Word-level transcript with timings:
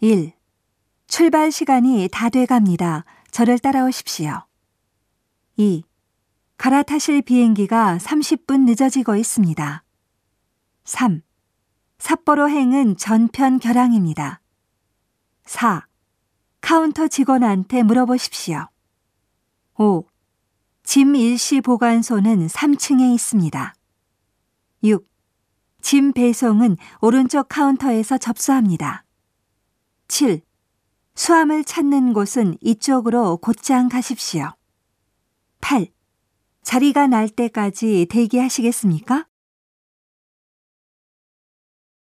1. 0.00 0.32
출발 1.08 1.50
시간이 1.50 2.08
다 2.12 2.28
돼갑니다. 2.28 3.04
저를 3.32 3.58
따라오십시오. 3.58 4.44
2. 5.56 5.82
갈아타실 6.56 7.22
비행기가 7.22 7.98
30분 7.98 8.60
늦어지고 8.60 9.16
있습니다. 9.16 9.82
3. 10.84 11.22
삿포로행은 11.98 12.96
전편 12.96 13.58
결항입니다. 13.58 14.40
4. 15.46 15.84
카운터 16.60 17.08
직원한테 17.08 17.82
물어보십시오. 17.82 18.68
5. 19.78 20.04
짐 20.84 21.16
일시 21.16 21.60
보관소는 21.60 22.46
3층에 22.46 23.12
있습니다. 23.14 23.74
6. 24.84 25.08
짐 25.82 26.12
배송은 26.12 26.76
오른쪽 27.00 27.48
카운터에서 27.48 28.16
접수합니다. 28.16 29.04
7. 30.18 30.40
수암을 31.14 31.62
찾는 31.62 32.12
곳은 32.12 32.58
이쪽으로 32.60 33.36
곧장 33.36 33.88
가십시오. 33.88 34.50
8. 35.60 35.86
자리가 36.64 37.06
날 37.06 37.28
때까지 37.28 38.08
대기하시겠습니까? 38.10 39.27